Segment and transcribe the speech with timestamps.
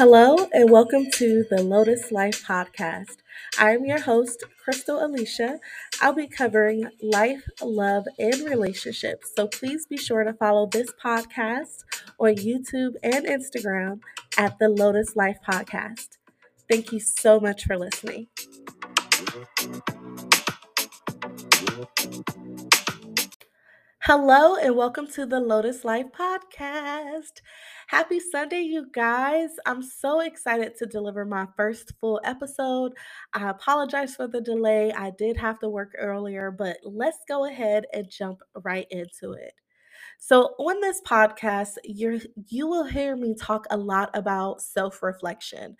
[0.00, 3.18] Hello, and welcome to the Lotus Life Podcast.
[3.58, 5.60] I am your host, Crystal Alicia.
[6.00, 9.30] I'll be covering life, love, and relationships.
[9.36, 11.84] So please be sure to follow this podcast
[12.18, 14.00] on YouTube and Instagram
[14.38, 16.16] at the Lotus Life Podcast.
[16.66, 18.28] Thank you so much for listening.
[24.04, 27.42] Hello, and welcome to the Lotus Life Podcast.
[27.90, 29.48] Happy Sunday, you guys.
[29.66, 32.92] I'm so excited to deliver my first full episode.
[33.32, 34.92] I apologize for the delay.
[34.92, 39.54] I did have to work earlier, but let's go ahead and jump right into it.
[40.20, 45.76] So, on this podcast, you you will hear me talk a lot about self-reflection.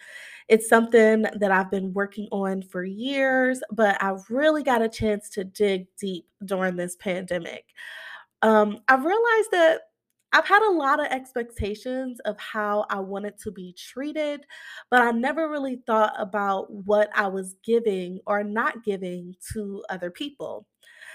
[0.49, 5.29] It's something that I've been working on for years, but I really got a chance
[5.31, 7.67] to dig deep during this pandemic.
[8.43, 9.83] Um, I've realized that
[10.33, 14.47] I've had a lot of expectations of how I wanted to be treated,
[14.91, 20.11] but I never really thought about what I was giving or not giving to other
[20.11, 20.67] people.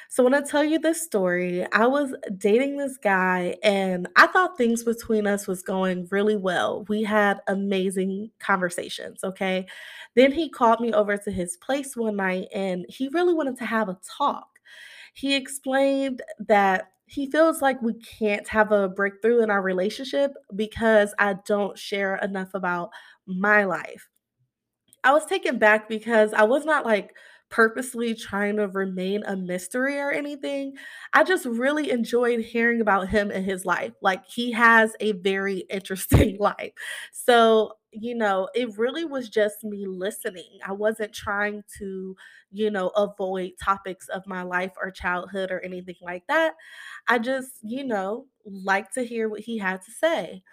[0.09, 4.57] So, when I tell you this story, I was dating this guy and I thought
[4.57, 6.85] things between us was going really well.
[6.89, 9.65] We had amazing conversations, okay?
[10.15, 13.65] Then he called me over to his place one night and he really wanted to
[13.65, 14.47] have a talk.
[15.13, 21.13] He explained that he feels like we can't have a breakthrough in our relationship because
[21.19, 22.89] I don't share enough about
[23.27, 24.09] my life.
[25.03, 27.11] I was taken back because I was not like
[27.49, 30.73] purposely trying to remain a mystery or anything.
[31.13, 33.93] I just really enjoyed hearing about him and his life.
[34.01, 36.71] Like he has a very interesting life.
[37.11, 40.59] So, you know, it really was just me listening.
[40.65, 42.15] I wasn't trying to,
[42.51, 46.55] you know, avoid topics of my life or childhood or anything like that.
[47.07, 50.43] I just, you know, like to hear what he had to say.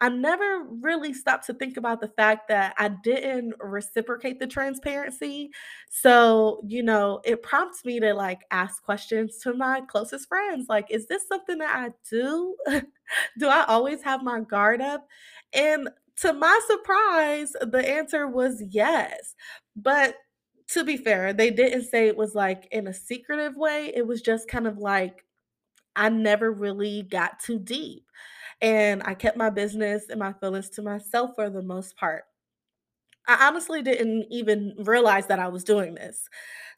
[0.00, 5.50] I never really stopped to think about the fact that I didn't reciprocate the transparency.
[5.90, 10.86] So, you know, it prompts me to like ask questions to my closest friends like,
[10.90, 12.56] is this something that I do?
[13.38, 15.06] do I always have my guard up?
[15.52, 15.88] And
[16.22, 19.34] to my surprise, the answer was yes.
[19.76, 20.16] But
[20.68, 23.92] to be fair, they didn't say it was like in a secretive way.
[23.94, 25.24] It was just kind of like,
[25.96, 28.04] I never really got too deep.
[28.60, 32.24] And I kept my business and my feelings to myself for the most part.
[33.26, 36.28] I honestly didn't even realize that I was doing this.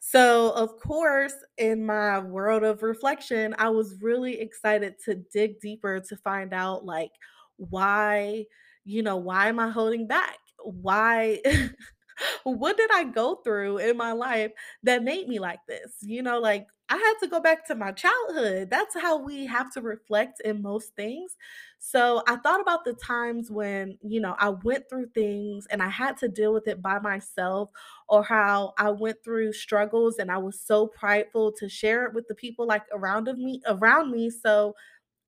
[0.01, 6.01] So, of course, in my world of reflection, I was really excited to dig deeper
[6.01, 7.13] to find out like
[7.57, 8.47] why,
[8.91, 10.39] you know, why am I holding back?
[10.65, 11.41] Why
[12.45, 14.53] what did I go through in my life
[14.83, 15.97] that made me like this?
[16.03, 18.69] You know, like I had to go back to my childhood.
[18.71, 21.37] That's how we have to reflect in most things.
[21.79, 25.89] So I thought about the times when, you know, I went through things and I
[25.89, 27.71] had to deal with it by myself,
[28.09, 32.27] or how I went through struggles and I was so prideful to share it with
[32.29, 34.31] the people like around of me around me.
[34.31, 34.75] So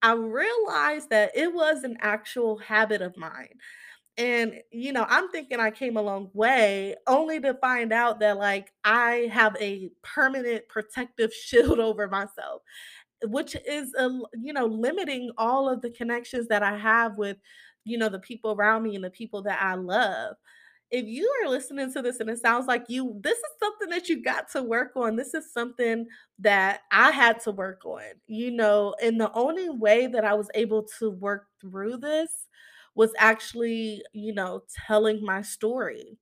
[0.02, 3.54] I realized that it was an actual habit of mine.
[4.18, 8.38] And, you know, I'm thinking I came a long way only to find out that,
[8.38, 12.62] like, I have a permanent protective shield over myself,
[13.24, 17.38] which is, a, you know, limiting all of the connections that I have with,
[17.84, 20.36] you know, the people around me and the people that I love.
[20.92, 24.08] If you are listening to this and it sounds like you, this is something that
[24.10, 25.16] you got to work on.
[25.16, 26.06] This is something
[26.40, 30.50] that I had to work on, you know, and the only way that I was
[30.54, 32.48] able to work through this
[32.94, 36.18] was actually, you know, telling my story.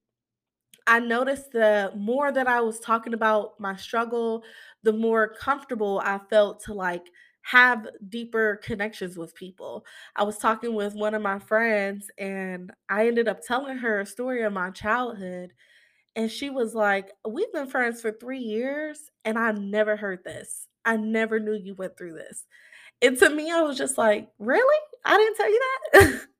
[0.86, 4.42] I noticed the more that I was talking about my struggle,
[4.82, 7.06] the more comfortable I felt to like
[7.42, 9.84] have deeper connections with people.
[10.16, 14.06] I was talking with one of my friends and I ended up telling her a
[14.06, 15.52] story of my childhood.
[16.16, 20.66] And she was like, We've been friends for three years and I never heard this.
[20.84, 22.46] I never knew you went through this.
[23.02, 24.80] And to me, I was just like, Really?
[25.04, 25.60] I didn't tell you
[25.94, 26.22] that?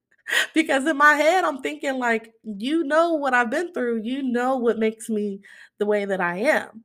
[0.55, 4.57] Because in my head, I'm thinking like, you know what I've been through, you know
[4.57, 5.41] what makes me
[5.79, 6.85] the way that I am.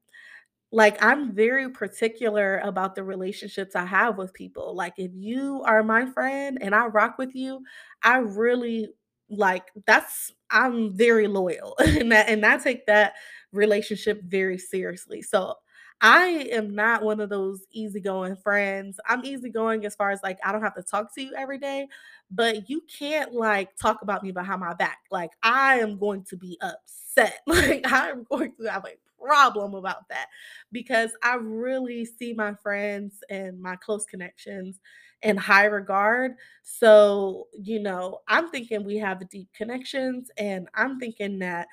[0.76, 4.76] Like, I'm very particular about the relationships I have with people.
[4.76, 7.64] Like, if you are my friend and I rock with you,
[8.04, 8.90] I really
[9.30, 13.14] like that's I'm very loyal and that and I take that
[13.54, 15.22] relationship very seriously.
[15.22, 15.56] So
[16.02, 19.00] I am not one of those easygoing friends.
[19.08, 21.88] I'm easygoing as far as like I don't have to talk to you every day,
[22.30, 25.00] but you can't like talk about me behind my back.
[25.10, 27.40] Like I am going to be upset.
[27.48, 28.90] Like I am going to have a
[29.26, 30.28] problem about that
[30.72, 34.80] because I really see my friends and my close connections
[35.22, 36.34] in high regard.
[36.64, 41.68] So, you know, I'm thinking we have deep connections, and I'm thinking that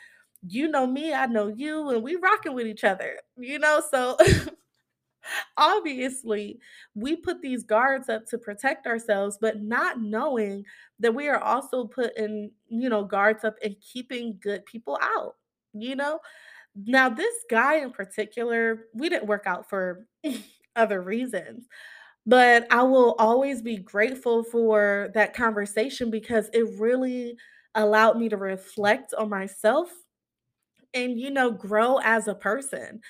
[0.46, 3.82] you know me, I know you, and we rocking with each other, you know?
[3.90, 4.16] So
[5.56, 6.58] obviously,
[6.94, 10.64] we put these guards up to protect ourselves, but not knowing
[11.00, 15.36] that we are also putting, you know, guards up and keeping good people out,
[15.72, 16.18] you know?
[16.74, 20.06] Now, this guy in particular, we didn't work out for
[20.76, 21.66] other reasons,
[22.26, 27.36] but I will always be grateful for that conversation because it really
[27.74, 29.90] allowed me to reflect on myself
[30.94, 33.00] and you know grow as a person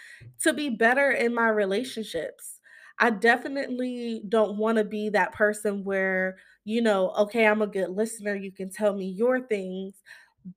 [0.40, 2.60] to be better in my relationships.
[2.98, 7.88] I definitely don't want to be that person where you know okay i'm a good
[7.90, 9.94] listener you can tell me your things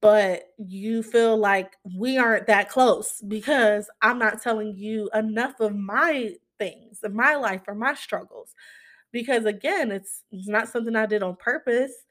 [0.01, 5.75] but you feel like we aren't that close because i'm not telling you enough of
[5.75, 8.55] my things of my life or my struggles
[9.11, 12.05] because again it's, it's not something i did on purpose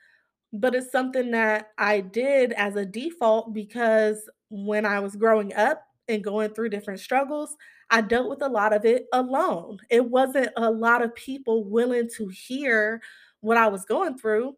[0.54, 5.84] but it's something that I did as a default because when I was growing up
[6.06, 7.56] and going through different struggles,
[7.90, 9.78] I dealt with a lot of it alone.
[9.90, 13.02] It wasn't a lot of people willing to hear
[13.40, 14.56] what I was going through.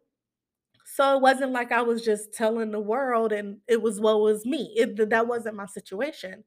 [0.97, 4.45] So it wasn't like I was just telling the world and it was what was
[4.45, 4.73] me.
[4.75, 6.43] It, that wasn't my situation.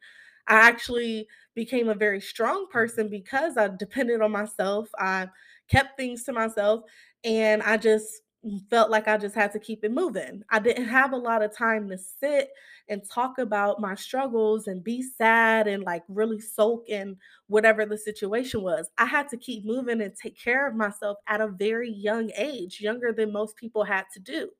[0.48, 4.88] I actually became a very strong person because I depended on myself.
[4.98, 5.28] I
[5.70, 6.82] kept things to myself
[7.22, 8.22] and I just
[8.70, 10.42] felt like I just had to keep it moving.
[10.50, 12.50] I didn't have a lot of time to sit
[12.88, 17.16] and talk about my struggles and be sad and like really soak in
[17.48, 18.88] whatever the situation was.
[18.96, 22.80] I had to keep moving and take care of myself at a very young age,
[22.80, 24.50] younger than most people had to do.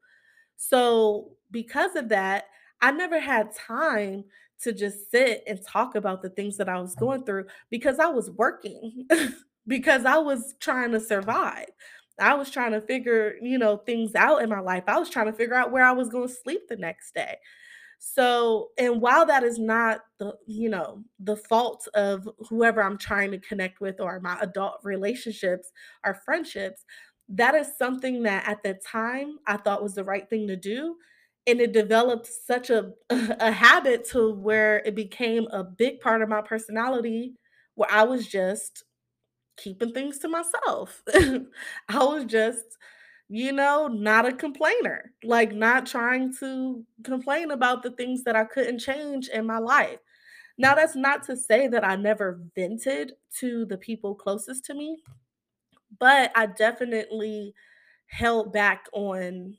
[0.56, 2.44] So, because of that,
[2.80, 4.24] I never had time
[4.62, 8.06] to just sit and talk about the things that I was going through because I
[8.08, 9.06] was working,
[9.66, 11.66] because I was trying to survive.
[12.18, 14.84] I was trying to figure, you know, things out in my life.
[14.86, 17.36] I was trying to figure out where I was going to sleep the next day.
[17.98, 23.30] So, and while that is not the, you know, the fault of whoever I'm trying
[23.32, 25.70] to connect with or my adult relationships
[26.04, 26.84] or friendships,
[27.28, 30.96] that is something that at the time I thought was the right thing to do.
[31.46, 36.28] And it developed such a, a habit to where it became a big part of
[36.28, 37.34] my personality
[37.74, 38.84] where I was just
[39.60, 41.02] keeping things to myself.
[41.88, 42.78] I was just,
[43.28, 48.44] you know, not a complainer, like not trying to complain about the things that I
[48.44, 50.00] couldn't change in my life.
[50.58, 54.98] Now, that's not to say that I never vented to the people closest to me,
[55.98, 57.54] but I definitely
[58.06, 59.56] held back on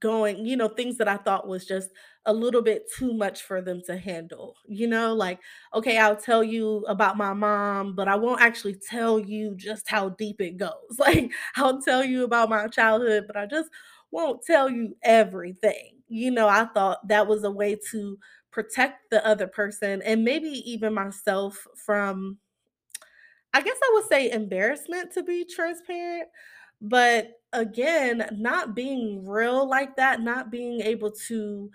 [0.00, 1.90] going, you know, things that I thought was just
[2.26, 4.56] a little bit too much for them to handle.
[4.66, 5.40] You know, like,
[5.74, 10.10] okay, I'll tell you about my mom, but I won't actually tell you just how
[10.10, 10.72] deep it goes.
[10.98, 13.70] Like, I'll tell you about my childhood, but I just
[14.10, 15.96] won't tell you everything.
[16.08, 18.18] You know, I thought that was a way to
[18.50, 22.38] protect the other person and maybe even myself from
[23.52, 26.28] I guess I would say embarrassment to be transparent,
[26.80, 31.70] but again, not being real like that, not being able to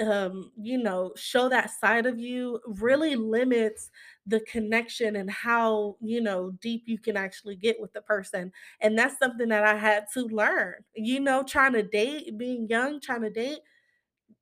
[0.00, 3.90] um, you know, show that side of you really limits
[4.26, 8.50] the connection and how, you know, deep you can actually get with the person.
[8.80, 10.76] And that's something that I had to learn.
[10.96, 13.60] You know, trying to date, being young, trying to date,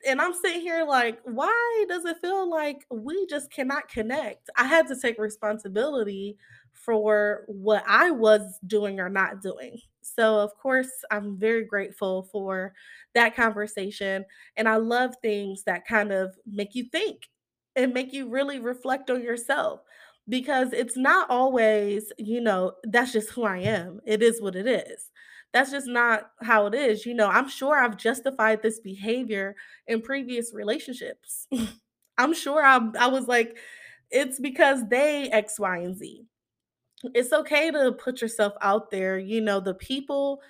[0.07, 4.49] and I'm sitting here like, why does it feel like we just cannot connect?
[4.57, 6.37] I had to take responsibility
[6.73, 9.79] for what I was doing or not doing.
[10.03, 12.73] So, of course, I'm very grateful for
[13.15, 14.25] that conversation.
[14.57, 17.29] And I love things that kind of make you think
[17.77, 19.83] and make you really reflect on yourself
[20.31, 24.01] because it's not always, you know, that's just who I am.
[24.07, 25.11] It is what it is.
[25.53, 27.07] That's just not how it is.
[27.07, 29.57] You know, I'm sure I've justified this behavior
[29.89, 31.49] in previous relationships.
[32.19, 33.59] I'm sure I I was like,
[34.11, 36.27] it's because they X, Y, and Z.
[37.15, 39.19] It's okay to put yourself out there.
[39.19, 40.41] You know, the people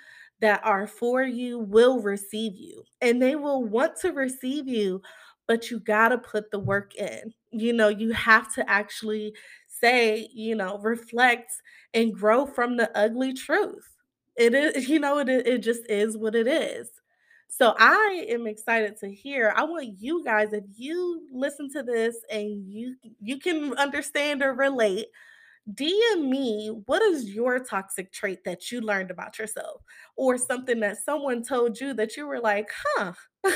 [0.41, 5.03] that are for you will receive you and they will want to receive you,
[5.47, 7.35] but you got to put the work in.
[7.53, 9.35] You know, you have to actually
[9.81, 11.53] say, you know, reflect
[11.95, 13.87] and grow from the ugly truth.
[14.37, 16.91] It is, you know, it, it just is what it is.
[17.49, 19.53] So I am excited to hear.
[19.57, 24.55] I want you guys, if you listen to this and you you can understand or
[24.55, 25.07] relate,
[25.75, 29.83] DM me what is your toxic trait that you learned about yourself
[30.17, 33.13] or something that someone told you that you were like, huh,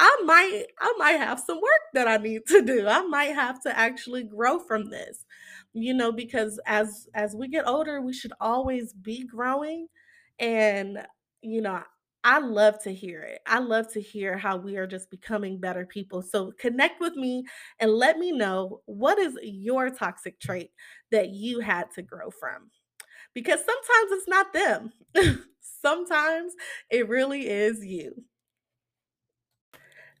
[0.00, 2.86] I might I might have some work that I need to do.
[2.86, 5.24] I might have to actually grow from this.
[5.72, 9.88] You know, because as as we get older, we should always be growing
[10.38, 10.98] and
[11.42, 11.82] you know,
[12.24, 13.40] I love to hear it.
[13.46, 16.22] I love to hear how we are just becoming better people.
[16.22, 17.44] So connect with me
[17.78, 20.70] and let me know what is your toxic trait
[21.12, 22.70] that you had to grow from.
[23.34, 24.92] Because sometimes it's not them.
[25.82, 26.54] sometimes
[26.90, 28.24] it really is you.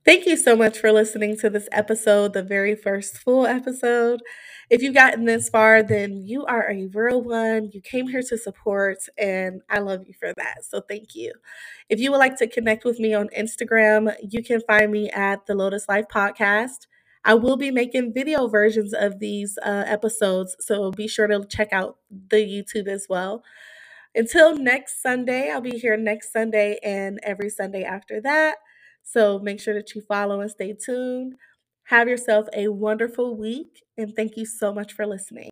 [0.06, 4.20] Thank you so much for listening to this episode, the very first full episode.
[4.70, 7.70] If you've gotten this far, then you are a real one.
[7.72, 10.64] You came here to support, and I love you for that.
[10.64, 11.32] So thank you.
[11.88, 15.44] If you would like to connect with me on Instagram, you can find me at
[15.46, 16.86] the Lotus Life Podcast.
[17.24, 21.72] I will be making video versions of these uh, episodes, so be sure to check
[21.72, 21.96] out
[22.30, 23.42] the YouTube as well.
[24.14, 28.58] Until next Sunday, I'll be here next Sunday and every Sunday after that.
[29.06, 31.36] So make sure that you follow and stay tuned.
[31.84, 35.50] Have yourself a wonderful week, and thank you so much for listening.